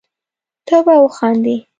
ته 0.67 0.77
به 0.85 0.95
وخاندي 1.03 1.57